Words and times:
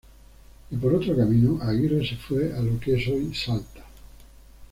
Y 0.71 0.77
por 0.77 0.95
otro 0.95 1.15
camino, 1.15 1.59
Aguirre 1.61 2.03
se 2.03 2.15
fue 2.15 2.51
a 2.53 2.59
lo 2.59 2.79
que 2.79 2.95
es 2.95 3.07
hoy 3.07 3.35
Salta. 3.35 3.83